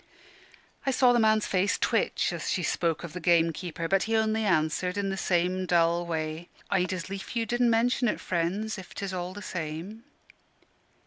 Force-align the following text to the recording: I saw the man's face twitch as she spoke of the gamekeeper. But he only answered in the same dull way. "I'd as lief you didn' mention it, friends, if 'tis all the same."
I 0.83 0.89
saw 0.89 1.13
the 1.13 1.19
man's 1.19 1.45
face 1.45 1.77
twitch 1.77 2.33
as 2.33 2.49
she 2.49 2.63
spoke 2.63 3.03
of 3.03 3.13
the 3.13 3.19
gamekeeper. 3.19 3.87
But 3.87 4.01
he 4.09 4.15
only 4.15 4.45
answered 4.45 4.97
in 4.97 5.09
the 5.09 5.15
same 5.15 5.67
dull 5.67 6.07
way. 6.07 6.49
"I'd 6.71 6.91
as 6.91 7.07
lief 7.07 7.35
you 7.35 7.45
didn' 7.45 7.69
mention 7.69 8.07
it, 8.07 8.19
friends, 8.19 8.79
if 8.79 8.95
'tis 8.95 9.13
all 9.13 9.35
the 9.35 9.43
same." 9.43 10.03